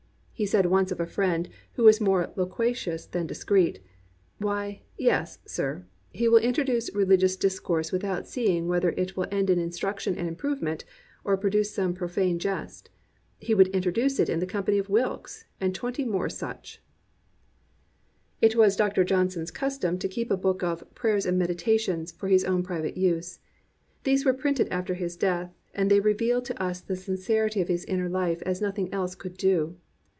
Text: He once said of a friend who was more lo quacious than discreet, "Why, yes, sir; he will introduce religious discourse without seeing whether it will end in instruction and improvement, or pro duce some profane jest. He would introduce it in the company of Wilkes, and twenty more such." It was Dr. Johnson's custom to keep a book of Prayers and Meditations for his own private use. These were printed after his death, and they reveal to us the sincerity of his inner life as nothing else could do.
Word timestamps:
He 0.33 0.49
once 0.59 0.89
said 0.89 0.99
of 0.99 0.99
a 0.99 1.05
friend 1.05 1.47
who 1.73 1.83
was 1.83 2.01
more 2.01 2.33
lo 2.35 2.47
quacious 2.47 3.05
than 3.07 3.27
discreet, 3.27 3.79
"Why, 4.39 4.81
yes, 4.97 5.37
sir; 5.45 5.85
he 6.09 6.27
will 6.27 6.39
introduce 6.39 6.91
religious 6.95 7.35
discourse 7.35 7.91
without 7.91 8.25
seeing 8.27 8.67
whether 8.67 8.89
it 8.93 9.15
will 9.15 9.27
end 9.29 9.51
in 9.51 9.59
instruction 9.59 10.17
and 10.17 10.27
improvement, 10.27 10.83
or 11.23 11.37
pro 11.37 11.51
duce 11.51 11.69
some 11.69 11.93
profane 11.93 12.39
jest. 12.39 12.89
He 13.37 13.53
would 13.53 13.67
introduce 13.67 14.19
it 14.19 14.29
in 14.29 14.39
the 14.39 14.47
company 14.47 14.79
of 14.79 14.89
Wilkes, 14.89 15.45
and 15.59 15.75
twenty 15.75 16.03
more 16.05 16.27
such." 16.27 16.81
It 18.41 18.55
was 18.55 18.75
Dr. 18.75 19.03
Johnson's 19.03 19.51
custom 19.51 19.99
to 19.99 20.07
keep 20.07 20.31
a 20.31 20.37
book 20.37 20.63
of 20.63 20.83
Prayers 20.95 21.27
and 21.27 21.37
Meditations 21.37 22.11
for 22.13 22.29
his 22.29 22.45
own 22.45 22.63
private 22.63 22.97
use. 22.97 23.37
These 24.05 24.25
were 24.25 24.33
printed 24.33 24.69
after 24.71 24.95
his 24.95 25.15
death, 25.15 25.53
and 25.75 25.91
they 25.91 25.99
reveal 25.99 26.41
to 26.41 26.59
us 26.59 26.81
the 26.81 26.95
sincerity 26.95 27.61
of 27.61 27.67
his 27.67 27.85
inner 27.85 28.09
life 28.09 28.41
as 28.41 28.59
nothing 28.59 28.91
else 28.91 29.13
could 29.13 29.37
do. 29.37 29.75